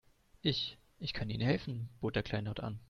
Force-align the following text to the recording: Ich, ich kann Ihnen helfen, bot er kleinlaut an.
Ich, 0.41 0.77
ich 0.97 1.13
kann 1.13 1.29
Ihnen 1.29 1.43
helfen, 1.45 1.89
bot 1.99 2.15
er 2.15 2.23
kleinlaut 2.23 2.59
an. 2.59 2.79